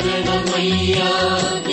[0.00, 1.08] சரணமையா
[1.66, 1.69] தேவனே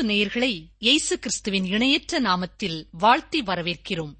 [0.00, 4.14] அன்பு நேயர்களை இயேசு கிறிஸ்துவின் இணையற்ற நாமத்தில் வாழ்த்தி வரவேற்கிறோம்.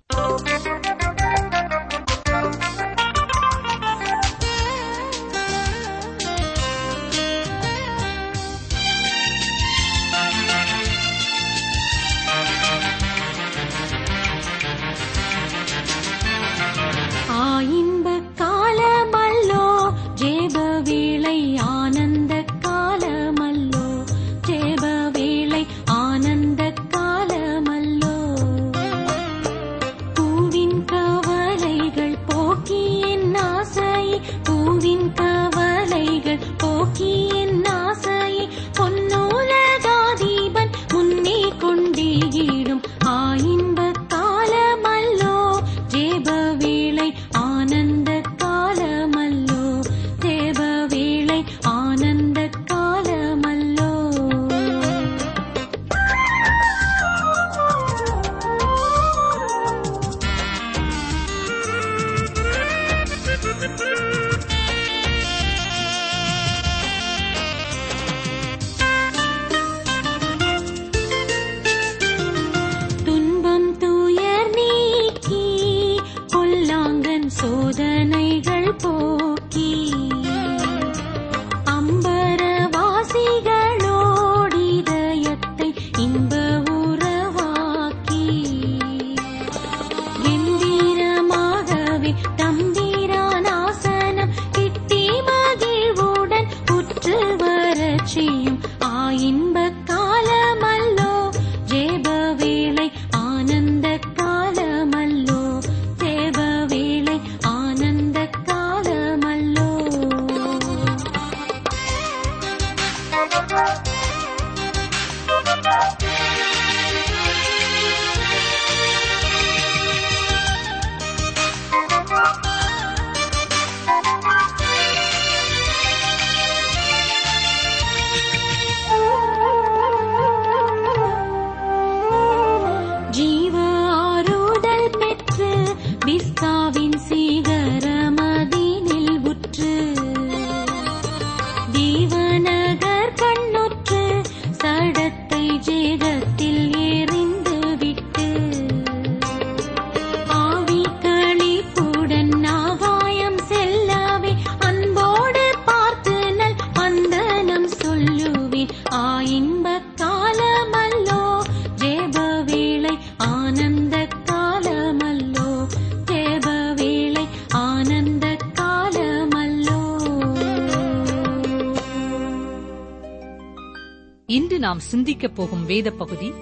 [174.80, 176.32] நாம் சிந்திக்கப் போகும் வேத பகுதி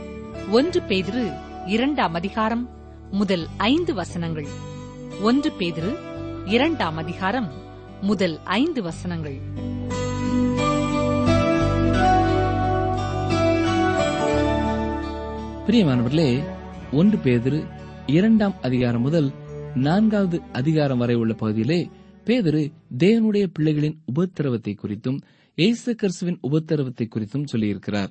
[0.50, 1.22] ஒன்று பேதிரு
[1.66, 2.68] இரண்டாம் அதிகாரம்
[3.10, 4.46] முதல் ஐந்து வசனங்கள்.
[5.22, 5.96] ஒன்று பேதிரு
[6.44, 7.52] இரண்டாம் அதிகாரம்
[8.00, 9.38] முதல் ஐந்து வசனங்கள்.
[15.66, 16.44] பிரியமானவர்களே
[16.92, 17.66] ஒன்று பேதிரு
[18.06, 19.32] இரண்டாம் அதிகாரம் முதல்
[19.74, 21.90] நான்காவது அதிகாரம் வரை உள்ள பகுதியிலே
[22.24, 25.20] பேதிரு தேவனுடைய பிள்ளைகளின் உபத்திரவத்தை குறித்தும்
[25.54, 28.08] இயேசு கிறிஸ்துவின் உபத்திரவத்தை குறித்தும் சொல்லியிருக்கிறார்.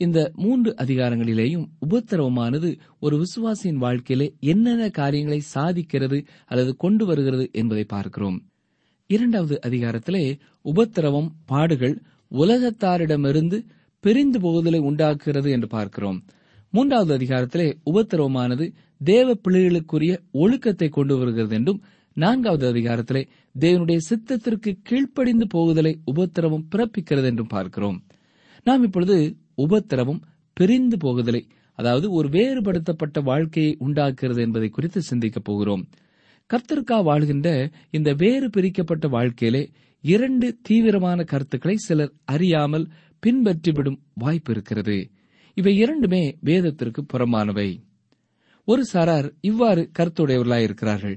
[0.00, 8.38] இந்த மூன்று அதிகாரங்களிலேயும் உபத்திரவமானது ஒரு விசுவாசியின் வாழ்க்கையிலே என்னென்ன காரியங்களை சாதிக்கிறது அல்லது கொண்டு வருகிறது என்பதை பார்க்கிறோம்.
[9.10, 10.24] இரண்டாவது அதிகாரத்திலே
[10.62, 13.58] உபத்திரவம் பாடுகள் உலகத்தாரிடமிருந்து
[14.00, 16.18] பிரிந்து போகுதலை உண்டாக்குகிறது என்று பார்க்கிறோம்.
[16.70, 18.66] மூன்றாவது அதிகாரத்திலே உபத்திரவமானது
[19.00, 21.82] தேவ பிள்ளைகளுக்குரிய ஒழுக்கத்தை கொண்டு வருகிறது என்றும்
[22.16, 23.22] நான்காவது அதிகாரத்திலே
[23.60, 27.98] தேவனுடைய சித்தத்திற்கு கீழ்ப்படிந்து போகுதலை உபத்திரவம் பிறப்பிக்கிறது என்றும் பார்க்கிறோம்.
[28.66, 29.16] நாம் இப்பொழுது
[29.54, 30.22] உபத்திரவம்
[30.52, 31.46] பிரிந்து போகுதலை
[31.78, 35.88] அதாவது ஒரு வேறுபடுத்தப்பட்ட வாழ்க்கையை உண்டாக்குகிறது என்பதை குறித்து சிந்திக்கப் போகிறோம்.
[36.50, 39.70] கர்த்தருக்கா வாழ்கின்ற இந்த வேறு பிரிக்கப்பட்ட வாழ்க்கையிலே
[40.00, 42.90] இரண்டு தீவிரமான கருத்துக்களை சிலர் அறியாமல்
[43.22, 45.10] பின்பற்றிவிடும் வாய்ப்பு இருக்கிறது.
[45.54, 47.68] இவை இரண்டுமே வேதத்திற்கு புறமானவை
[48.64, 51.16] ஒரு சாரார் இவ்வாறு கருத்துடையவர்களாயிருக்கிறார்கள்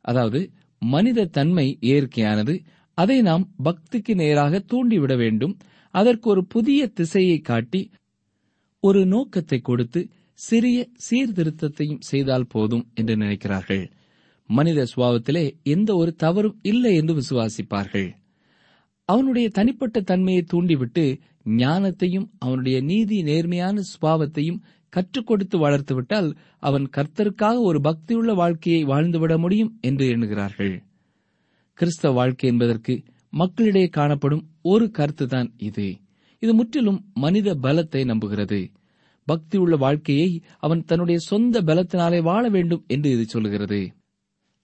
[0.00, 2.54] அதாவது மனித தன்மை இயற்கையானது
[2.94, 5.56] அதை நாம் பக்திக்கு நேராக தூண்டிவிட வேண்டும்
[5.94, 7.90] அதற்கு ஒரு புதிய திசையை காட்டி
[8.80, 13.90] ஒரு நோக்கத்தை கொடுத்து சிறிய சீர்திருத்தத்தையும் செய்தால் போதும் என்று நினைக்கிறார்கள்.
[14.46, 18.08] மனித சுபாவத்திலே எந்த ஒரு தவறும் இல்லை என்று விசுவாசிப்பார்கள்.
[19.04, 27.78] அவனுடைய தனிப்பட்ட தன்மையை தூண்டிவிட்டு ஞானத்தையும் அவனுடைய நீதி நேர்மையான சுபாவத்தையும் கற்றுக் கொடுத்து வளர்த்துவிட்டால் அவன் கர்த்தருக்காக ஒரு
[27.78, 30.74] பக்தியுள்ள வாழ்க்கையை வாழ்ந்துவிட முடியும் என்று எண்ணுகிறார்கள்.
[31.78, 33.02] கிறிஸ்தவ வாழ்க்கை என்பதற்கு
[33.32, 35.88] மக்களிடையே காணப்படும் ஒரு கருத்துதான் இது.
[36.38, 38.60] இது முற்றிலும் மனித பலத்தை நம்புகிறது.
[39.28, 43.80] பக்தியுள்ள வாழ்க்கையை அவன் தன்னுடைய சொந்த பலத்தினாலே வாழ வேண்டும் என்று இது சொல்கிறது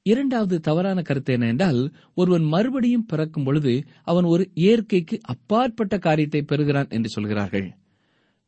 [0.06, 1.78] இரண்டாவது தவறான கருத்து என்ன என்றால்
[2.14, 7.68] ஒருவன் மறுபடியும் பிறக்கும் பொழுது அவன் ஒரு இயற்கைக்கு அப்பாற்பட்ட காரியத்தை பெறுகிறான் என்று சொல்கிறார்கள்.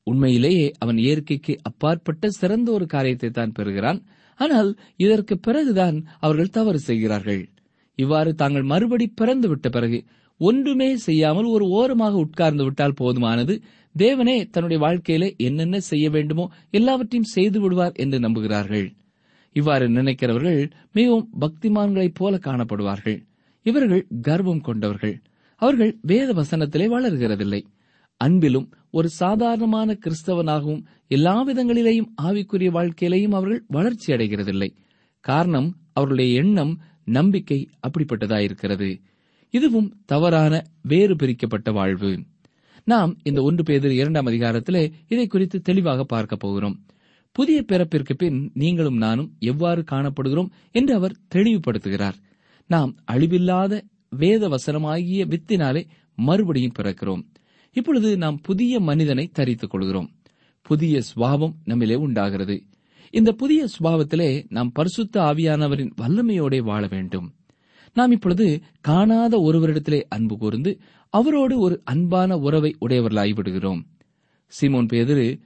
[0.03, 4.01] உண்மையிலேயே அவன் இயற்கைக்கு அப்பாற்பட்ட சிறந்த ஒரு காரியத்தை தான் பெறுகிறான்.
[4.41, 7.43] ஆனால் இதற்கு பிறகுதான் அவர்கள் தவறு செய்கிறார்கள்.
[7.99, 9.99] இவ்வாறு தாங்கள் மறுபடி பிறந்து விட்ட பிறகு
[10.41, 13.55] ஒன்றுமே செய்யாமல் ஒரு ஓரமாக உட்கார்ந்து விட்டால் போதுமானது.
[13.95, 18.87] தேவனே தன்னுடைய வாழ்க்கையில என்னென்ன செய்ய வேண்டுமோ எல்லாவற்றையும் செய்து விடுவார் என்று நம்புகிறார்கள்.
[19.57, 20.61] இவ்வாறு நினைக்கிறவர்கள்
[20.93, 23.19] மிகவும் பக்திமான்களைப் போல காணப்படுவார்கள்.
[23.67, 25.17] இவர்கள் கர்வம் கொண்டவர்கள்.
[25.63, 27.63] அவர்கள் வேத வசனத்திலே வளர்கிறதில்லை.
[28.21, 34.71] அன்பிலும் ஒரு சாதாரணமான கிறிஸ்தவனாகவும் எல்லா விதங்களிலேயும் ஆவிக்குரிய வாழ்க்கையிலேயும் அவர்கள் வளர்ச்சி அடைகிறதில்லை.
[35.25, 36.75] காரணம் அவர்களுடைய எண்ணம்
[37.07, 39.01] நம்பிக்கை அப்படிப்பட்டதாயிருக்கிறது
[39.51, 42.23] இதுவும் தவறான வேறு பிரிக்கப்பட்ட வாழ்வு.
[42.85, 46.85] நாம் இந்த ஒன்று பேதர் இரண்டாம் அதிகாரத்திலே இதை குறித்து தெளிவாக பார்க்க போகிறோம்.
[47.33, 52.15] புதிய பிறப்பிற்கு பின் நீங்களும் நானும் எவ்வாறு காணப்படுகிறோம் என்று அவர் தெளிவுபடுத்துகிறார்.
[52.67, 55.87] நாம் அழிவில்லாத வேத வசனமாகிய வித்தினாலே
[56.17, 57.25] மறுபடியும் பிறக்கிறோம்.
[57.73, 60.11] இப்பொழுது நாம் புதிய மனிதனை தரித்துக் கொள்கிறோம்.
[60.63, 62.63] புதிய சுவாபம் நம்மிலே உண்டாகிறது.
[63.11, 67.35] இந்த புதிய சுபாவத்திலே நாம் பரிசுத்த ஆவியானவரின் வல்லமையோட வாழ வேண்டும்.
[67.95, 70.79] நாம் இப்பொழுது காணாத ஒருவரிடத்திலே அன்பு கூர்ந்து
[71.11, 73.83] அவரோடு ஒரு அன்பான உறவை உடையவர்களாகிவிடுகிறோம்.
[74.61, 75.41] சிமோன் பேதரு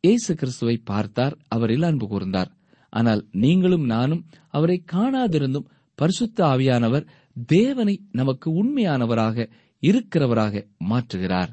[0.00, 2.50] இயேசு கிறிஸ்துவை பார்த்தார் அவரில் அன்பு கூர்ந்தார்.
[2.90, 7.06] ஆனால் நீங்களும் நானும் அவரை காணாதிருந்தும் பரிசுத்த ஆவியானவர்
[7.46, 11.48] தேவனை நமக்கு உண்மையானவராக இருக்கிறவராக மாற்றுகிறார்.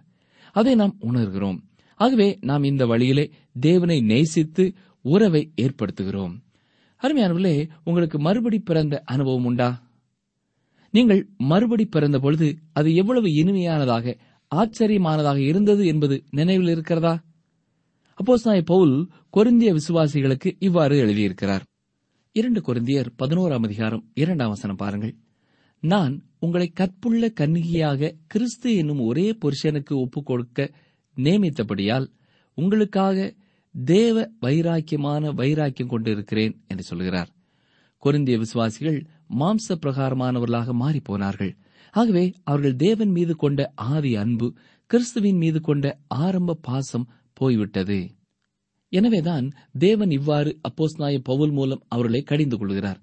[0.52, 1.58] அதை நாம் உணர்கிறோம்.
[1.96, 4.74] ஆகவே நாம் இந்த வழியிலே தேவனை நேசித்து
[5.06, 6.36] உறவை ஏற்படுத்துகிறோம்.
[7.02, 9.84] அருமையானவர்களே உங்களுக்கு மறுபடி பிறந்த அனுபவம் உண்டா?
[10.92, 14.18] நீங்கள் மறுபடி பிறந்த பொழுது அது எவ்வளவு இனிமையானதாக
[14.56, 17.24] ஆச்சரியமானதாக இருந்தது என்பது நினைவில் இருக்கிறதா?
[18.18, 21.62] அப்போஸ் பவுல் கொருந்திய விசுவாசிகளுக்கு இவ்வாறு எழுதியிருக்கிறார்.
[22.32, 25.16] இரண்டு கொருந்தியர் பதினோராம் அதிகாரம் இரண்டாம் வசனம் பாருங்கள்.
[25.80, 30.72] நான் உங்களை கற்புள்ள கன்னிகையாக கிறிஸ்து என்னும் ஒரே புருஷனுக்கு ஒப்புக் கொடுக்க
[31.16, 32.08] நியமித்தபடியால்
[32.54, 33.34] உங்களுக்காக
[33.84, 37.30] தேவ வைராக்கியமான வைராக்கியம் கொண்டிருக்கிறேன் என்று சொல்கிறார்
[38.00, 39.06] கொருந்திய விசுவாசிகள்
[39.40, 41.56] மாம்ச பிரகாரமானவர்களாக மாறிப் போனார்கள்
[41.92, 44.54] ஆகவே அவர்கள் தேவன் மீது கொண்ட ஆதி அன்பு
[44.88, 48.12] கிறிஸ்துவின் மீது கொண்ட ஆரம்ப பாசம் போய்விட்டது.
[48.90, 53.02] எனவேதான் தேவன் இவ்வாறு அப்போஸ்நாய பவுல் மூலம் அவர்களை கடிந்து கொள்கிறார்.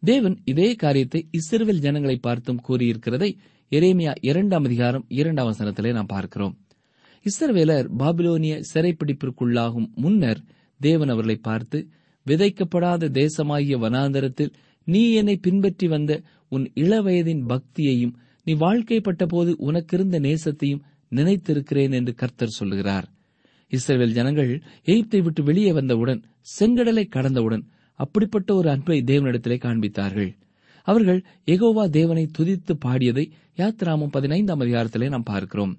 [0.00, 3.36] தேவன் இதே காரியத்தை இஸ்ரேல் ஜனங்களை பார்த்தும் கூறியிருக்கிறதை
[3.70, 6.63] எரேமியா இரண்டாம் அதிகாரம் இரண்டாம் வசனத்திலே நாம் பார்க்கிறோம்.
[7.26, 10.40] இஸ்ரவேலர் பாபிலோனிய சிறைப்பிடிப்பிற்குள்ளாகும் முன்னர்
[10.80, 11.78] தேவன் அவர்களை பார்த்து
[12.26, 14.52] விதைக்கப்படாத தேசமாகிய வனாந்தரத்தில்
[14.86, 16.12] நீ என்னை பின்பற்றி வந்த
[16.48, 18.14] உன் இளவயதின் பக்தியையும்
[18.44, 23.06] நீ வாழ்க்கைப்பட்ட போது உனக்கிருந்த நேசத்தையும் நினைத்திருக்கிறேன் என்று கர்த்தர் சொல்லுகிறார்.
[23.72, 24.50] இஸ்ரேல் ஜனங்கள்
[24.86, 26.20] எகிப்தை விட்டு வெளியே வந்தவுடன்
[26.58, 27.64] செங்கடலை கடந்தவுடன்
[28.00, 30.30] அப்படிப்பட்ட ஒரு அன்பை தேவனிடத்திலே காண்பித்தார்கள்.
[30.88, 33.24] அவர்கள் எகோவா தேவனை துதித்து பாடியதை
[33.58, 35.74] யாத்ராமம் பதினைந்தாம் அதிகாரத்திலே நாம் பார்க்கிறோம்.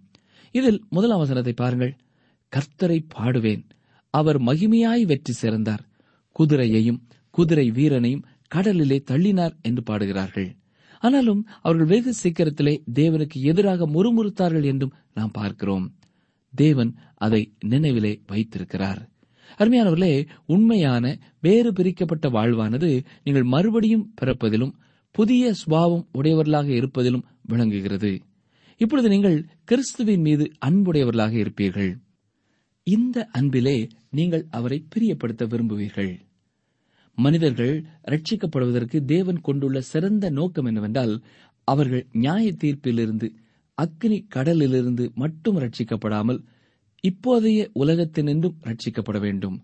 [0.58, 1.94] இதில் முதல் அவசரத்தை பாருங்கள்.
[2.52, 3.64] கர்த்தரை பாடுவேன்.
[4.14, 5.84] அவர் மகிமையாய் வெற்றி சேர்ந்தார்
[6.36, 7.00] குதிரையையும்
[7.38, 10.50] குதிரை வீரனையும் கடலிலே தள்ளினார் என்று பாடுகிறார்கள்.
[11.04, 15.86] ஆனாலும் அவர்கள் வெகு சீக்கிரத்திலே தேவனுக்கு எதிராக முறுமுறுத்தார்கள் என்றும் நாம் பார்க்கிறோம்.
[16.54, 19.02] தேவன் அதை நினைவிலே வைத்திருக்கிறார்.
[19.58, 20.14] அருமையானவர்களே
[20.46, 21.06] உண்மையான
[21.42, 22.92] வேறு பிரிக்கப்பட்ட வாழ்வானது
[23.24, 24.74] நீங்கள் மறுபடியும் பிறப்பதிலும்
[25.16, 28.14] புதிய சுபாவம் உடையவர்களாக இருப்பதிலும் விளங்குகிறது.
[28.78, 31.92] இப்பொழுது நீங்கள் கிறிஸ்துவின் மீது அன்புடையவர்களாக இருப்பீர்கள்.
[32.84, 36.20] இந்த அன்பிலே நீங்கள் அவரை பிரியப்படுத்த விரும்புவீர்கள்.
[37.18, 41.24] மனிதர்கள் ரட்சிக்கப்படுவதற்கு தேவன் கொண்டுள்ள சிறந்த நோக்கம் என்னவென்றால்
[41.64, 43.28] அவர்கள் நியாய தீர்ப்பிலிருந்து
[43.78, 46.44] அக்னி கடலிலிருந்து மட்டும் ரட்சிக்கப்படாமல்
[47.04, 49.58] இப்போதைய உலகத்தினின்றும் ரட்சிக்கப்பட வேண்டும்.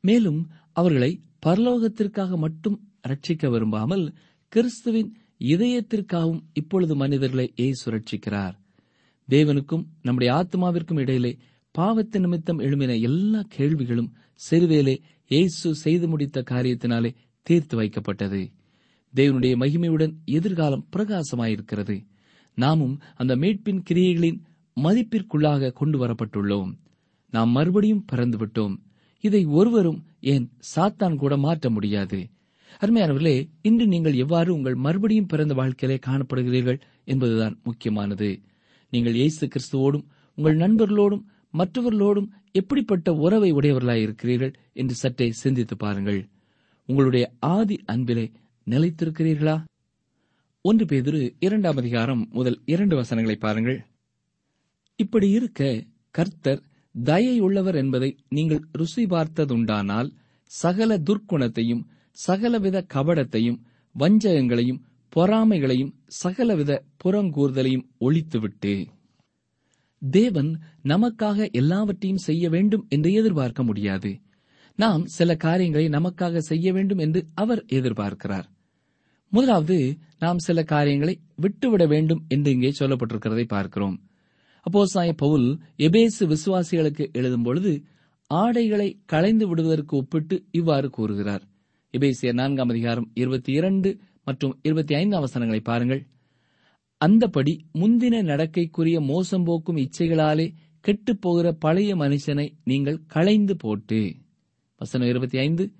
[0.00, 2.76] மேலும் அவர்களை பரலோகத்திற்காக மட்டும்
[3.08, 4.14] ரட்சிக்க விரும்பாமல்
[4.48, 5.10] கிறிஸ்துவின்
[5.42, 8.54] இதயத்திற்காகவும் இப்பொழுது மனிதர்களை ஏ ரட்சிக்கிறார்.
[9.28, 11.36] தேவனுக்கும் நம்முடைய ஆத்மாவிற்கும் இடையிலே
[11.78, 14.12] பாவத்து நிமித்தம் எழும்பின எல்லா கேள்விகளும்
[14.50, 14.96] சிறுவேலே
[15.28, 18.52] இயேசு செய்து முடித்த காரியத்தினாலே தீர்த்து வைக்கப்பட்டது.
[19.16, 22.06] தேவனுடைய மகிமையுடன் எதிர்காலம் பிரகாசமாயிருக்கிறது.
[22.54, 24.40] நாமும் அந்த மீட்பின் கிரியைகளின்
[24.82, 26.78] மதிப்பிற்குள்ளாக கொண்டு வரப்பட்டுள்ளோம்.
[27.30, 28.76] நாம் மறுபடியும் பிறந்துவிட்டோம்.
[29.20, 32.28] இதை ஒருவரும் ஏன் சாத்தான் கூட மாற்ற முடியாது.
[32.80, 38.42] அருமையானவர்களே இன்று நீங்கள் எவ்வாறு உங்கள் மறுபடியும் பிறந்த வாழ்க்கையிலே காணப்படுகிறீர்கள் என்பதுதான் முக்கியமானது.
[38.90, 41.24] நீங்கள் இயேசு கிறிஸ்துவோடும் உங்கள் நண்பர்களோடும்
[41.58, 46.28] மற்றவர்களோடும் எப்படிப்பட்ட உறவை உடையவர்களாய் இருக்கிறீர்கள் என்று சற்றே சிந்தித்து பாருங்கள்.
[46.86, 48.30] உங்களுடைய ஆதி அன்பிலே
[48.70, 49.64] நிலைத்திருக்கிறீர்களா?
[50.64, 53.84] ஒன்று பேதிரு இரண்டாம் அதிகாரம் முதல் இரண்டு வசனங்களை பாருங்கள்.
[54.96, 56.62] இப்படி இருக்க கர்த்தர்
[57.04, 60.10] தயை உள்ளவர் என்பதை நீங்கள் ருசி பார்த்ததுண்டானால்
[60.44, 61.84] சகல துர்க்குணத்தையும்
[62.16, 63.60] சகலவித கபடத்தையும்
[63.94, 64.80] வஞ்சகங்களையும்
[65.16, 66.72] பொறாமைகளையும் சகலவித
[67.04, 68.86] புறங்கூறுதலையும் ஒழித்துவிட்டு
[70.02, 74.20] தேவன் நமக்காக எல்லாவற்றையும் செய்ய வேண்டும் என்று எதிர்பார்க்க முடியாது.
[74.76, 78.46] நாம் சில காரியங்களை நமக்காக செய்ய வேண்டும் என்று அவர் எதிர்பார்க்கிறார்.
[79.28, 83.96] முதலாவது நாம் சில காரியங்களை விட்டுவிட வேண்டும் என்று இங்கே சொல்லப்பட்டிருக்கிறதை பார்க்கிறோம்.
[84.66, 85.46] அப்போஸ்தாய பவுல்
[85.78, 87.84] எபேசு விசுவாசிகளுக்கு எழுதும் பொழுது
[88.26, 91.44] ஆடைகளை களைந்து விடுவதற்கு ஒப்பிட்டு இவ்வாறு கூறுகிறார்.
[91.94, 96.06] இபேசிய நான்காம் அதிகாரம் இருபத்தி இரண்டு மற்றும் இருபத்தி ஐந்து அவசரங்களை பாருங்கள்.
[97.04, 104.14] அந்தபடி முந்தின நடக்கைக்குரிய மோசம் போக்கும் இச்சைகளாலே கெட்டுப் போகிற பழைய மனுஷனை நீங்கள் களைந்து போட்டு.
[104.76, 105.72] வசனம் இருபத்தி ஐந்து.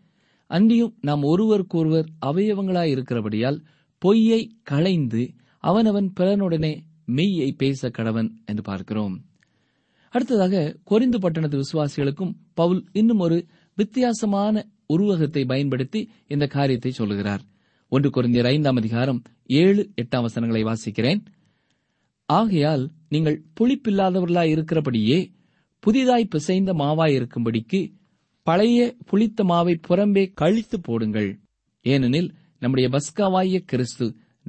[0.46, 3.62] அன்றியும் நாம் ஒருவருக்கொருவர் அவயவங்களாய் இருக்கிறபடியால்
[3.98, 9.24] பொய்யை களைந்து அவனவன் பிறனுடனே மெய்யை பேச கடவன் என்று பார்க்கிறோம்.
[10.10, 17.42] அடுத்ததாக கொரிந்து பட்டணத்து விசுவாசிகளுக்கும் பவுல் இன்னும் ஒரு வித்தியாசமான உருவகத்தை பயன்படுத்தி இந்த காரியத்தை சொல்லுகிறார்.
[17.92, 19.20] ஒன்று குறைந்தர் ஐந்தாம் அதிகாரம்
[19.60, 21.20] ஏழு எட்டாம் வசனங்களை வாசிக்கிறேன்.
[22.28, 25.18] ஆகையால் நீங்கள் புளிப்பில்லாதவர்களாய் இருக்கிறபடியே
[25.82, 27.80] புதிதாய் பிசைந்த மாவாய் இருக்கும்படிக்கு
[28.46, 31.30] பழைய புளித்த மாவை புறம்பே கழித்து போடுங்கள்.
[31.84, 34.06] ஏனெனில் நம்முடைய பஸ்காவாய கிறிஸ்து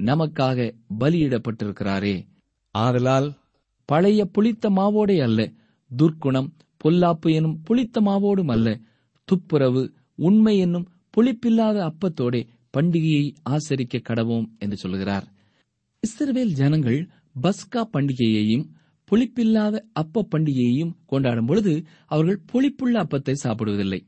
[0.09, 0.57] நமக்காக
[1.00, 2.15] பலியிடப்பட்டிருக்கிறாரே.
[2.75, 3.27] ஆதலால்
[3.89, 5.41] பழைய புளித்த மாவோடே அல்ல
[5.91, 6.50] துர்க்குணம்
[6.83, 8.67] பொல்லாப்பு எனும் புளித்த மாவோடும் அல்ல
[9.27, 9.83] துப்புரவு
[10.27, 10.88] உண்மை என்னும்
[11.18, 12.42] புளிப்பில்லாத அப்பத்தோடே
[12.77, 15.25] பண்டிகையை ஆசரிக்க கடவோம் என்று சொல்கிறார்.
[16.03, 17.00] இஸ்ரவேல் ஜனங்கள்
[17.44, 18.65] பஸ்கா பண்டிகையையும்
[19.12, 21.74] புளிப்பில்லாத அப்ப பண்டிகையையும் கொண்டாடும் பொழுது
[22.06, 24.01] அவர்கள் புளிப்புள்ள அப்பத்தை சாப்பிடுவதில்லை.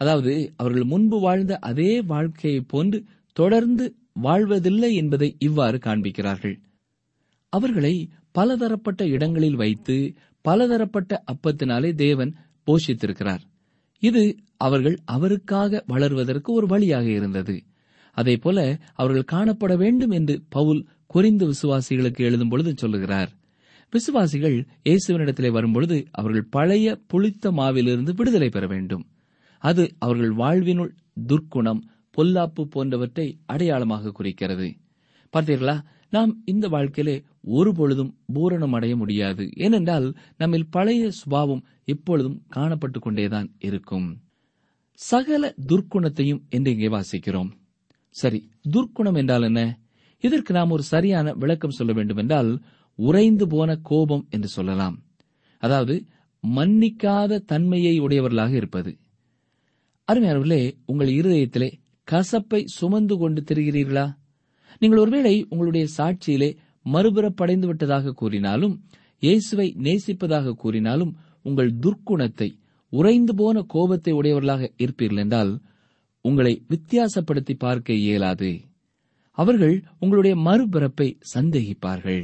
[0.00, 2.98] அதாவது அவர்கள் முன்பு வாழ்ந்த அதே வாழ்க்கையைப் போன்று
[3.36, 6.56] தொடர்ந்து வாழ்வதில்லை என்பதை இவ்வாறு காண்பிக்கிறார்கள்.
[7.52, 7.94] அவர்களை
[8.32, 9.96] பலதரப்பட்ட இடங்களில் வைத்து
[10.44, 12.32] பலதரப்பட்ட அப்பத்தினாலே தேவன்
[12.66, 13.44] போஷித்திருக்கிறார்.
[13.98, 17.62] இது அவர்கள் அவருக்காக வளர்வதற்கு ஒரு வழியாக இருந்தது.
[18.12, 23.30] அதே போல அவர்கள் காணப்பட வேண்டும் என்று பவுல் குறிந்து விசுவாசிகளுக்கு எழுதும் பொழுது சொல்லுகிறார்.
[23.90, 29.06] விசுவாசிகள் இயேசுவனிடத்திலே வரும்பொழுது அவர்கள் பழைய புளித்த மாவிலிருந்து விடுதலை பெற வேண்டும்.
[29.58, 30.94] அது அவர்கள் வாழ்வினுள்
[31.26, 31.80] துர்க்குணம்
[32.16, 34.74] பொல்லாப்பு போன்றவற்றை அடையாளமாக குறிக்கிறது.
[35.32, 35.80] பார்த்தீர்களா?
[36.10, 39.48] நாம் இந்த வாழ்க்கையிலே ஒருபொழுதும் பூரணம் அடைய முடியாது.
[39.56, 44.20] ஏனென்றால் நம்மில் பழைய சுபாவம் எப்பொழுதும் காணப்பட்டுக் கொண்டேதான் இருக்கும்.
[44.92, 47.50] சகல துர்க்குணத்தையும் என்று இங்கே வாசிக்கிறோம்.
[48.10, 49.80] சரி துர்க்குணம் என்றால் என்ன?
[50.20, 52.62] இதற்கு நாம் ஒரு சரியான விளக்கம் சொல்ல வேண்டும் என்றால்
[52.94, 55.02] உறைந்து போன கோபம் என்று சொல்லலாம்.
[55.58, 56.04] அதாவது
[56.46, 58.98] மன்னிக்காத தன்மையை உடையவர்களாக இருப்பது.
[60.12, 61.72] அருமையானவர்களே உங்கள் இருதயத்திலே
[62.10, 64.06] கசப்பை சுமந்து கொண்டு திரிகிறீர்களா?
[64.82, 66.50] நீங்கள் ஒருவேளை உங்களுடைய சாட்சியிலே
[66.86, 68.74] மறுபுறப்படைந்து விட்டதாக கூறினாலும்
[69.22, 72.48] இயேசுவை நேசிப்பதாக கூறினாலும் உங்கள் துர்க்குணத்தை
[72.92, 75.52] உறைந்து போன கோபத்தை உடையவர்களாக இருப்பீர்கள் என்றால்
[76.24, 78.50] உங்களை வித்தியாசப்படுத்தி பார்க்க இயலாது.
[79.38, 82.22] அவர்கள் உங்களுடைய மறுபிறப்பை சந்தேகிப்பார்கள்.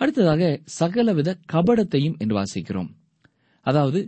[0.00, 0.42] அடுத்ததாக
[0.78, 2.90] சகலவித கபடத்தையும் என்று வாசிக்கிறோம்.
[3.66, 4.00] அதாவது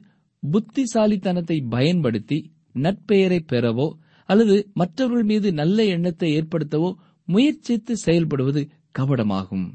[0.43, 2.39] புத்திசாலித்தனத்தை பயன்படுத்தி
[2.79, 3.89] நட்பெயரை பெறவோ
[4.29, 6.91] அல்லது மற்றவர்கள் மீது நல்ல எண்ணத்தை ஏற்படுத்தவோ
[7.33, 8.63] முயற்சித்து செயல்படுவது
[8.99, 9.67] கபடமாகும்.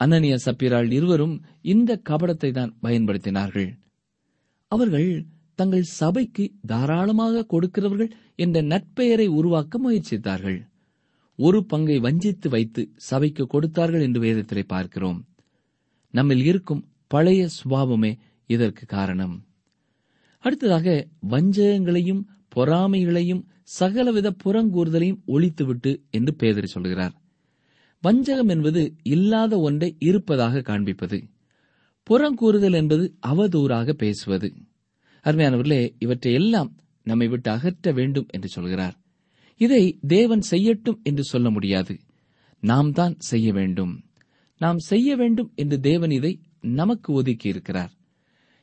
[0.00, 1.34] அனனிய சப்பிராள் இருவரும்
[1.72, 3.70] இந்த கபடத்தை தான் பயன்படுத்தினார்கள்.
[4.72, 5.10] அவர்கள்
[5.58, 10.58] தங்கள் சபைக்கு தாராளமாக கொடுக்கிறவர்கள் என்ற நட்பெயரை உருவாக்க முயற்சித்தார்கள்.
[11.38, 15.18] ஒரு பங்கை வஞ்சித்து வைத்து சபைக்கு கொடுத்தார்கள் என்று வேதத்திலே பார்க்கிறோம்.
[16.14, 18.12] நம்மில் இருக்கும் பழைய சுபாவமே
[18.50, 19.34] இதற்கு காரணம்.
[20.44, 20.88] அடுத்ததாக
[21.30, 22.22] வஞ்சகங்களையும்
[22.54, 27.14] பொறாமைகளையும் சகலவித புறங்கூறுதலையும் ஒழித்துவிட்டு என்று பேதர் சொல்கிறார்
[28.02, 31.18] வஞ்சகம் என்பது இல்லாத ஒன்றை இருப்பதாக காண்பிப்பது.
[32.10, 34.48] புறங்கூறுதல் என்பது அவதூறாக பேசுவது.
[35.24, 36.70] அருமையானவர்களே இவற்றை எல்லாம்
[37.02, 38.96] நம்மை விட்டு அகற்ற வேண்டும் என்று சொல்கிறார்.
[39.60, 41.94] இதை தேவன் செய்யட்டும் என்று சொல்ல முடியாது.
[42.62, 44.04] நாம் தான் செய்ய வேண்டும்.
[44.60, 47.92] நாம் செய்ய வேண்டும் என்று தேவன் இதை நமக்கு ஒதுக்கி இருக்கிறார்.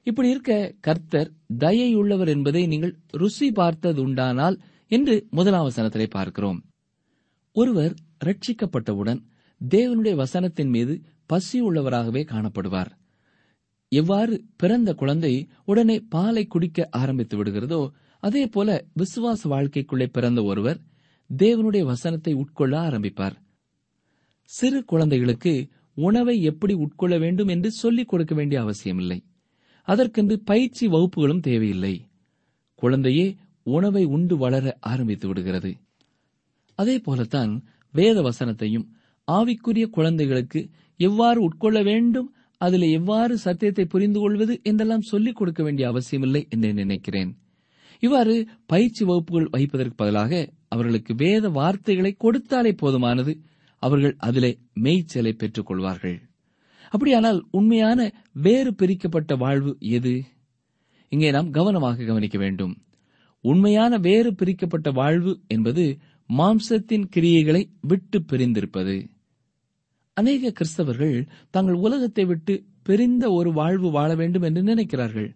[0.04, 4.58] இப்படி இருக்க கர்த்தர் தயையுள்ளவர் என்பதை நீங்கள் ருசி பார்த்தது உண்டானால்
[4.94, 6.60] என்று முதலாம் வசனத்திலே பார்க்கிறோம்.
[7.54, 7.94] ஒருவர்
[8.26, 9.22] ரட்சிக்கப்பட்டவுடன்
[9.70, 10.94] தேவனுடைய வசனத்தின் மீது
[11.34, 12.92] பசியுள்ளவராகவே காணப்படுவார்.
[13.88, 15.34] எவ்வாறு பிறந்த குழந்தை
[15.66, 17.82] உடனே பாலை குடிக்க ஆரம்பித்து விடுகிறதோ
[18.20, 20.80] அதே போல விசுவாச வாழ்க்கைக்குள்ளே பிறந்த ஒருவர்
[21.38, 23.36] தேவனுடைய வசனத்தை உட்கொள்ள ஆரம்பிப்பார்.
[24.44, 25.54] சிறு குழந்தைகளுக்கு
[25.94, 29.20] உணவை எப்படி உட்கொள்ள வேண்டும் என்று சொல்லிக் கொடுக்க வேண்டிய அவசியமில்லை.
[29.84, 31.96] அதற்கென்று பயிற்சி வகுப்புகளும் தேவையில்லை.
[32.76, 33.26] குழந்தையே
[33.64, 35.72] உணவை உண்டு வளர ஆரம்பித்து விடுகிறது.
[36.76, 38.88] அதே போலத்தான் வேத வசனத்தையும்
[39.32, 46.48] ஆவிக்குரிய குழந்தைகளுக்கு எவ்வாறு உட்கொள்ள வேண்டும் அதில் எவ்வாறு சத்தியத்தை புரிந்து கொள்வது என்றெல்லாம் சொல்லிக் கொடுக்க வேண்டிய அவசியமில்லை
[46.50, 47.38] என்று நினைக்கிறேன்.
[48.00, 53.34] இவ்வாறு பயிற்சி வகுப்புகள் வைப்பதற்கு பதிலாக அவர்களுக்கு வேத வார்த்தைகளை கொடுத்தாலே போதுமானது
[53.80, 56.22] அவர்கள் அதிலே மேய்ச்சலை பெற்றுக் கொள்வார்கள்.
[56.90, 60.24] அப்படியானால் உண்மையான வேறு பிரிக்கப்பட்ட வாழ்வு எது?
[61.10, 62.74] இங்கே நாம் கவனமாக கவனிக்க வேண்டும்.
[63.44, 65.84] உண்மையான வேறு பிரிக்கப்பட்ட வாழ்வு என்பது
[66.30, 68.96] மாம்சத்தின் கிரியைகளை விட்டு பிரிந்திருப்பது.
[70.14, 71.16] அநேக கிறிஸ்தவர்கள்
[71.50, 75.30] தங்கள் உலகத்தை விட்டு பிரிந்த ஒரு வாழ்வு வாழ வேண்டும் என்று நினைக்கிறார்கள்.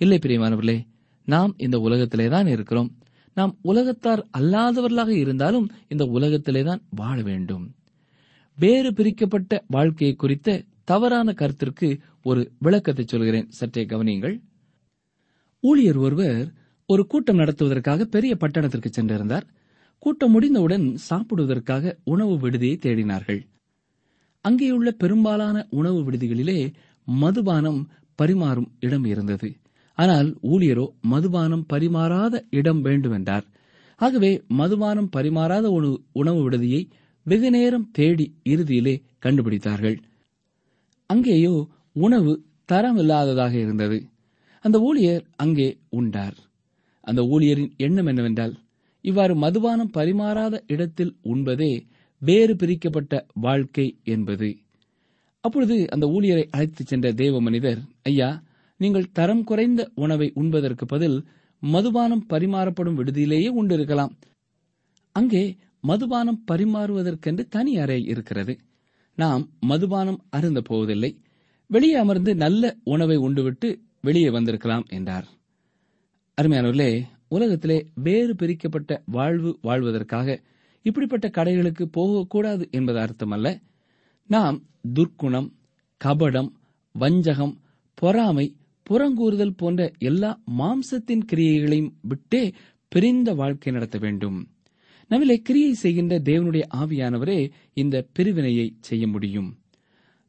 [0.00, 0.78] இல்லை பிரியமானவர்களே
[1.24, 2.90] நாம் இந்த உலகத்திலே தான் இருக்கிறோம்.
[3.36, 7.64] நாம் உலகத்தார் அல்லாதவர்களாக இருந்தாலும் இந்த உலகத்திலே தான் வாழ வேண்டும்.
[8.58, 11.88] வேறு பிரிக்கப்பட்ட வாழ்க்கையை குறித்த தவறான கருத்திற்கு
[12.22, 13.48] ஒரு விளக்கத்தை சொல்கிறேன்.
[13.50, 14.36] சற்றே கவனியுங்கள்.
[15.64, 16.46] ஊழியர் ஒருவர்
[16.88, 19.46] ஒரு கூட்டம் நடத்துவதற்காக பெரிய பட்டணத்திற்கு சென்றிருந்தார்.
[19.98, 23.40] கூட்டம் முடிந்தவுடன் சாப்பிடுவதற்காக உணவு விடுதியை தேடினார்கள்.
[24.44, 26.58] அங்கேயுள்ள பெரும்பாலான உணவு விடுதிகளிலே
[27.08, 27.80] மதுபானம்
[28.18, 29.48] பரிமாறும் இடம் இருந்தது.
[29.98, 33.46] ஆனால் ஊழியரோ மதுபானம் பரிமாறாத இடம் வேண்டுமென்றார்.
[34.00, 36.82] ஆகவே மதுபானம் பரிமாறாத உணவு உணவு விடுதியை
[37.26, 39.96] வெகு நேரம் தேடி இறுதியிலே கண்டுபிடித்தார்கள்.
[41.10, 41.54] அங்கேயோ
[41.92, 42.32] உணவு
[42.72, 43.98] தரமில்லாததாக இருந்தது.
[44.64, 46.36] அந்த ஊழியர் அங்கே உண்டார்.
[47.06, 48.54] அந்த ஊழியரின் எண்ணம் என்னவென்றால்
[49.04, 51.72] இவ்வாறு மதுபானம் பரிமாறாத இடத்தில் உண்பதே
[52.22, 54.48] வேறு பிரிக்கப்பட்ட வாழ்க்கை என்பது.
[55.44, 58.30] அப்பொழுது அந்த ஊழியரை அழைத்துச் சென்ற தேவ மனிதர் ஐயா
[58.80, 61.18] நீங்கள் தரம் குறைந்த உணவை உண்பதற்கு பதில்
[61.62, 64.12] மதுபானம் பரிமாறப்படும் விடுதியிலேயே உண்டிருக்கலாம்.
[65.16, 65.44] அங்கே
[65.80, 68.54] மதுபானம் பரிமாறுவதற்கென்று தனி அறை இருக்கிறது.
[69.18, 71.10] நாம் மதுபானம் அருந்த போவதில்லை.
[71.70, 73.68] வெளியே அமர்ந்து நல்ல உணவை உண்டுவிட்டு
[74.00, 75.26] வெளியே வந்திருக்கலாம் என்றார்.
[76.42, 80.42] அருமையானவர்களே உலகத்திலே வேறு பிரிக்கப்பட்ட வாழ்வு வாழ்வதற்காக
[80.82, 83.62] இப்படிப்பட்ட கடைகளுக்கு போகக்கூடாது என்பது அர்த்தமல்ல.
[84.26, 84.62] நாம்
[84.94, 85.48] துர்க்குணம்
[86.04, 86.50] கபடம்
[86.92, 87.54] வஞ்சகம்
[87.94, 88.56] பொறாமை
[88.90, 92.52] புறங்கூறுதல் போன்ற எல்லா மாம்சத்தின் கிரியைகளையும் விட்டே
[92.88, 94.48] பிரிந்த வாழ்க்கை நடத்த வேண்டும்.
[95.10, 99.58] நம்மிலே கிரியை செய்கின்ற தேவனுடைய ஆவியானவரே இந்த பிரிவினையை செய்ய முடியும்.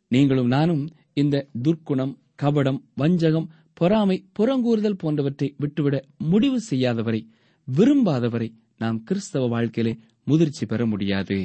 [0.08, 7.22] நீங்களும் நானும் இந்த துர்க்குணம் கபடம் வஞ்சகம் பொறாமை புறங்கூறுதல் போன்றவற்றை விட்டுவிட முடிவு செய்யாதவரை
[7.68, 11.38] விரும்பாதவரை நாம் கிறிஸ்தவ வாழ்க்கையிலே முதிர்ச்சி பெற முடியாது.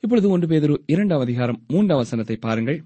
[0.00, 2.84] இப்பொழுது ஒன்று பேதரு இரண்டாம் அதிகாரம் மூன்றாம் வசனத்தை பாருங்கள்.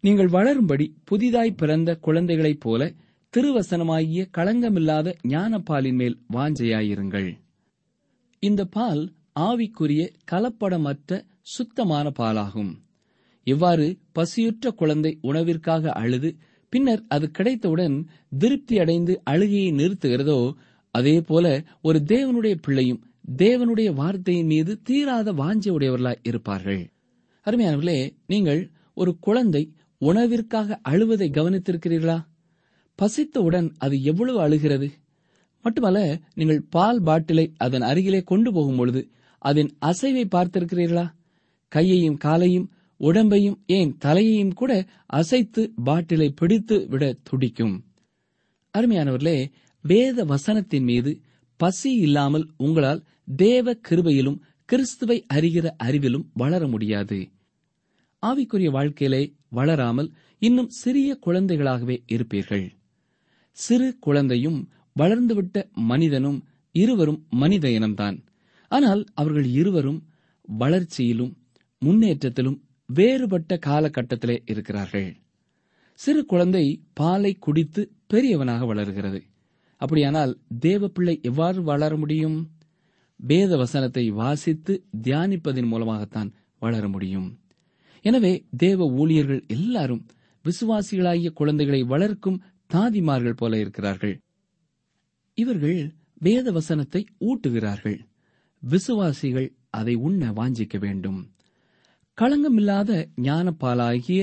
[0.00, 2.92] நீங்கள் வளரும்படி புதிதாய் பிறந்த குழந்தைகளைப் போல
[3.34, 7.30] திருவசனமாகிய களங்கமில்லாத ஞானப்பாலின் மேல் வாஞ்சையாயிருங்கள்.
[8.42, 9.02] இந்த பால்
[9.40, 12.72] ஆவிக்குரிய கலப்படமற்ற சுத்தமான பாலாகும்.
[13.46, 16.30] இவ்வாறு பசியுற்ற குழந்தை உணவிற்காக அழுது
[16.74, 17.96] பின்னர் அது கிடைத்தவுடன்
[18.38, 20.38] திருப்தி அடைந்து அழுகையை நிறுத்துகிறதோ
[20.94, 21.46] அதே போல
[21.82, 23.02] ஒரு தேவனுடைய பிள்ளையும்
[23.36, 26.82] தேவனுடைய வார்த்தையின் மீது தீராத வாஞ்சை உடையவர்களாய் இருப்பார்கள்.
[27.46, 28.60] அருமையானவர்களே நீங்கள்
[28.94, 29.62] ஒரு குழந்தை
[30.00, 32.18] உணவிற்காக அழுவதை கவனித்திருக்கிறீர்களா?
[32.98, 34.88] பசித்தவுடன் அது எவ்வளவு அழுகிறது?
[35.64, 36.00] மட்டுமல்ல
[36.34, 39.02] நீங்கள் பால் பாட்டிலை அதன் அருகிலே கொண்டு போகும் பொழுது
[39.42, 41.06] அதன் அசைவை பார்த்திருக்கிறீர்களா?
[41.72, 42.68] கையையும் காலையும்
[43.00, 44.72] உடம்பையும் ஏன் தலையையும் கூட
[45.06, 47.74] அசைத்து பாட்டிலை பிடித்து விட துடிக்கும்.
[48.74, 49.38] அருமையானவர்களே
[49.84, 51.20] வேத வசனத்தின் மீது
[51.60, 53.04] பசி இல்லாமல் உங்களால்
[53.36, 57.18] தேவ கிருபையிலும் கிறிஸ்துவை அறிகிற அறிவிலும் வளர முடியாது.
[58.22, 60.08] ஆவிக்குரிய வாழ்க்கையிலே வளராமல்
[60.42, 62.66] இன்னும் சிறிய குழந்தைகளாகவே இருப்பீர்கள்.
[63.58, 64.58] சிறு குழந்தையும்
[64.98, 66.38] வளர்ந்துவிட்ட மனிதனும்
[66.74, 68.16] இருவரும் மனித இனம்தான்
[68.70, 70.00] ஆனால் அவர்கள் இருவரும்
[70.48, 71.32] வளர்ச்சியிலும்
[71.82, 75.16] முன்னேற்றத்திலும் வேறுபட்ட காலகட்டத்திலே இருக்கிறார்கள்.
[75.92, 79.22] சிறு குழந்தை பாலை குடித்து பெரியவனாக வளர்கிறது.
[79.76, 82.50] அப்படியானால் தேவ பிள்ளை எவ்வாறு வளர முடியும்?
[83.16, 87.40] வேத வசனத்தை வாசித்து தியானிப்பதன் மூலமாகத்தான் வளர முடியும்.
[88.02, 90.06] எனவே தேவ ஊழியர்கள் எல்லாரும்
[90.44, 92.42] விசுவாசிகளாகிய குழந்தைகளை வளர்க்கும்
[92.74, 94.20] தாதிமார்கள் போல இருக்கிறார்கள்.
[95.34, 97.98] இவர்கள் வேத வசனத்தை ஊட்டுகிறார்கள்.
[98.58, 101.32] விசுவாசிகள் அதை உண்ண வாஞ்சிக்க வேண்டும்.
[102.18, 102.90] களங்கமில்லாத
[103.22, 104.20] ஞானப்பாலாகிய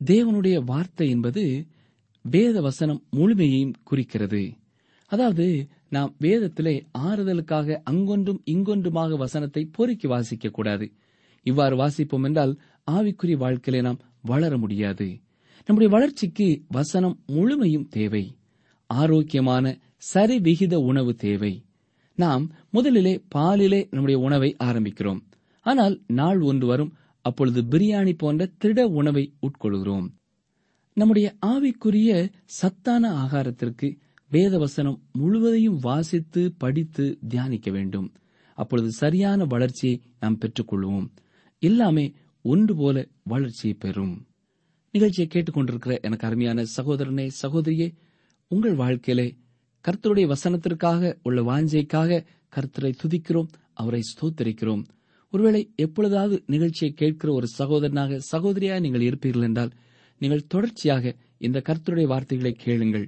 [0.00, 1.42] தேவனுடைய வார்த்தை என்பது
[2.24, 4.42] வேத வசனம் முழுமையையும் குறிக்கிறது.
[5.06, 5.46] அதாவது
[5.88, 10.86] நாம் வேதத்திலே ஆறுதலுக்காக அங்கொன்றும் இங்கொன்றுமாக வசனத்தை பொறுக்கி வாசிக்க கூடாது
[11.42, 12.54] இவ்வாறு வாசிப்போம் என்றால்
[12.90, 15.08] ஆவிக்குரிய வாழ்க்கையிலே நாம் வளர முடியாது.
[15.68, 18.24] நம்முடைய வளர்ச்சிக்கு வசனம் முழுமையும் தேவை.
[18.86, 19.64] ஆரோக்கியமான
[20.14, 21.52] சரிவிகித உணவு தேவை.
[22.18, 25.22] நாம் முதலிலே பாலிலே நம்முடைய உணவை ஆரம்பிக்கிறோம்.
[25.66, 26.92] ஆனால் நாள் ஒன்று வரும்
[27.24, 30.08] அப்பொழுது பிரியாணி போன்ற திட உணவை உட்கொள்கிறோம்.
[30.92, 33.88] நம்முடைய ஆவிக்குரிய சத்தான ஆகாரத்திற்கு
[34.30, 38.12] வேதவசனம் முழுவதையும் வாசித்து படித்து தியானிக்க வேண்டும்.
[38.54, 41.08] அப்பொழுது சரியான வளர்ச்சியை நாம் பெற்றுக்கொள்வோம்.
[41.58, 44.26] எல்லாமே ஒன்று போல வளர்ச்சியை பெறும்.
[44.92, 47.88] நிகழ்ச்சியை கேட்டுக்கொண்டிருக்கிற எனக்கு அருமையான சகோதரனே சகோதரியே
[48.48, 49.28] உங்கள் வாழ்க்கையிலே
[49.84, 52.24] கர்த்தருடைய வசனத்திற்காக உள்ள வாஞ்சைக்காக
[52.56, 54.84] கர்த்தரை துதிக்கிறோம் அவரை ஸ்தோத்தரிக்கிறோம்.
[55.34, 59.72] ஒருவேளை எப்பொழுதாவது நிகழ்ச்சியை கேட்கிற ஒரு சகோதரனாக சகோதரியாக நீங்கள் இருப்பீர்கள் என்றால்
[60.20, 61.14] நீங்கள் தொடர்ச்சியாக
[61.46, 63.06] இந்த கர்த்தருடைய வார்த்தைகளை கேளுங்கள்.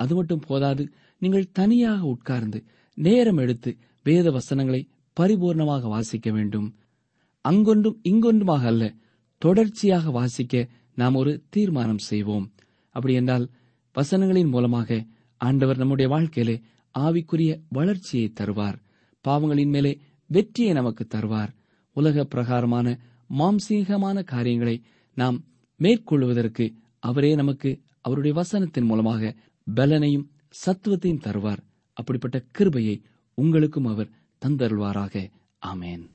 [0.00, 0.84] அது மட்டும் போதாது
[1.22, 2.58] நீங்கள் தனியாக உட்கார்ந்து
[2.98, 3.70] நேரம் எடுத்து
[4.06, 4.80] வேத வசனங்களை
[5.16, 6.68] பரிபூர்ணமாக வாசிக்க வேண்டும்.
[7.44, 8.84] அங்கொன்றும் இங்கொன்றுமாக அல்ல
[9.42, 10.54] தொடர்ச்சியாக வாசிக்க
[11.00, 12.46] நாம் ஒரு தீர்மானம் செய்வோம்.
[12.94, 13.46] அப்படி என்றால்
[13.96, 14.98] வசனங்களின் மூலமாக
[15.40, 16.56] ஆண்டவர் நம்முடைய வாழ்க்கையிலே
[16.94, 18.76] ஆவிக்குரிய வளர்ச்சியை தருவார்.
[19.24, 19.92] பாவங்களின் மேலே
[20.26, 21.48] வெற்றியை நமக்கு தருவார்.
[21.92, 22.98] உலக பிரகாரமான
[23.38, 24.82] மாம்சீகமான காரியங்களை
[25.14, 25.44] நாம்
[25.76, 29.34] மேற்கொள்வதற்கு அவரே நமக்கு அவருடைய வசனத்தின் மூலமாக
[29.74, 30.30] பலனையும்
[30.66, 31.58] சத்துவத்தையும் தருவார்.
[31.92, 33.02] அப்படிப்பட்ட கிருபையை
[33.34, 34.10] உங்களுக்கும் அவர்
[34.46, 35.30] தந்தருள்வாராக.
[35.66, 36.08] ஆமேன்.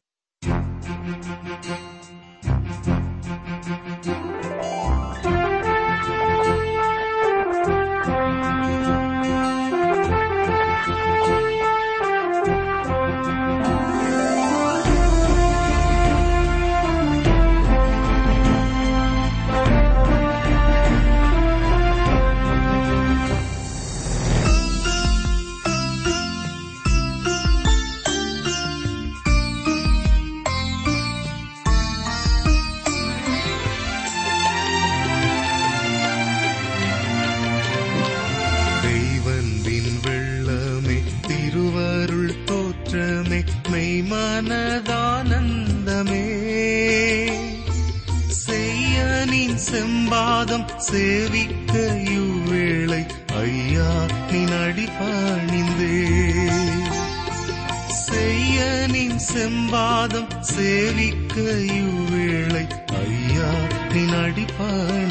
[63.94, 64.22] ஐயா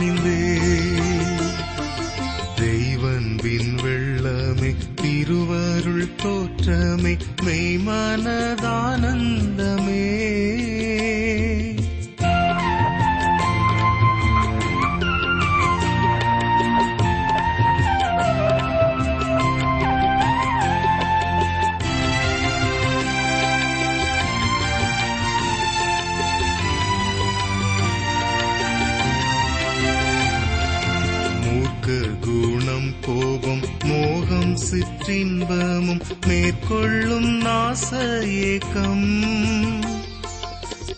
[0.01, 0.23] நின்
[2.57, 8.47] தெய்வன்பின் வெள்ளமே திருவருள் தோற்றமே மெய்மானதானந்தமே.
[35.09, 39.07] சிற்றின்பமும் மேற்கொள்ளும் நாச ஏக்கம்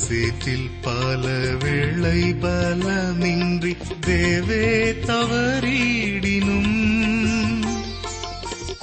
[0.02, 1.28] சேற்றில் கால
[1.64, 3.72] வேளை பலமின்றி
[4.06, 4.68] தேவே
[5.08, 6.76] தவறிடினும்.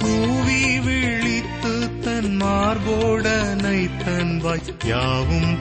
[0.01, 1.73] கூவி விழித்து
[2.05, 4.71] தன் மார்போடனை தன் வாய்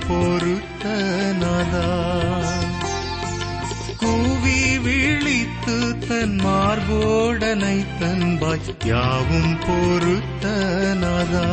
[0.06, 1.88] பொறுத்தனதா
[3.96, 11.48] கூவி விழித்து தன் மார்போடனை தன் வாய் யாவும் பொறுத்தனதா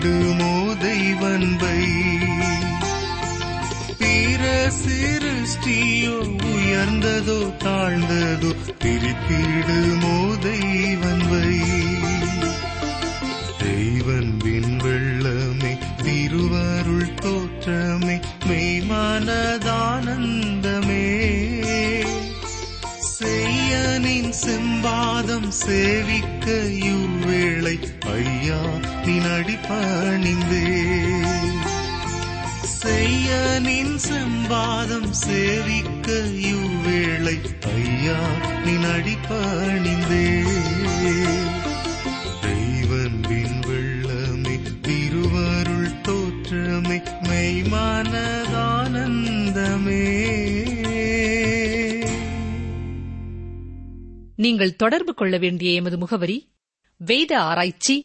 [0.02, 1.80] விடுமோ தெய்வன்பை
[3.98, 4.42] பிற
[4.78, 6.14] சிருஷ்டியோ
[6.50, 8.50] உயர்ந்ததோ தாழ்ந்ததோ
[8.84, 10.14] திருப்பிடுமோ
[10.46, 11.50] தெய்வன்பை
[13.58, 18.16] தெய்வன்பின் வெள்ளமே திருவருள் தோற்றமே
[18.48, 19.06] மெய்மானதானந்தமே.
[23.12, 26.46] செய்யனின் செம்பாதம் சேவிக்க
[26.88, 27.76] இவ்வேளை
[28.14, 28.62] ஐயா
[29.06, 30.64] நின்
[32.62, 37.40] செய்ய நின் செம்பாதம் சேவிக்க இவ்வேளை
[37.74, 38.18] ஐயா
[38.64, 40.26] நின் அடிப்பணிந்தே
[42.42, 48.04] தெய்வன்பின் வெள்ளமே திருவருள் தோற்றமே மெய்மானதானந்தமே.
[54.36, 56.50] நீங்கள் தொடர்பு கொள்ள வேண்டிய எமது முகவரி
[56.96, 58.04] வேத ஆராய்ச்சி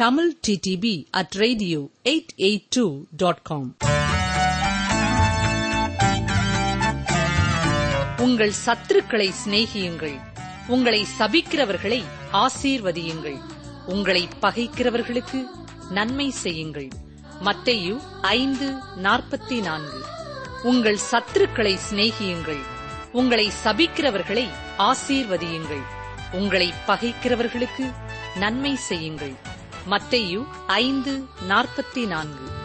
[0.00, 3.76] Tamil TDP at radio eight eight two dot com
[8.16, 10.20] உங்கள் சத்துருக்களை சிநேகியுங்கள்.
[10.66, 13.40] உங்களை சபிக்கிறவர்களை ஆசீர்வதியுங்கள்.
[13.86, 15.44] உங்களை பகைக்கிறவர்களுக்கு
[15.90, 16.88] நன்மை செய்யுங்கள்.
[17.44, 20.04] மத்தையு ஐந்து நாற்பத்தி நான்கு.
[20.62, 22.60] உங்கள் சத்துருக்களை சிநேகியுங்கள்.
[23.12, 25.82] உங்களை சபிக்கிறவர்களை ஆசீர்வதியுங்கள்.
[26.32, 27.92] உங்களை பகைக்கிறவர்களுக்கு
[28.34, 29.49] நன்மை செய்யுங்கள்.
[29.90, 32.59] மத்தையு ஐந்து நாற்பத்தி நான்கு.